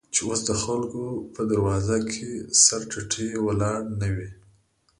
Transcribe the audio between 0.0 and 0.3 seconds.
چې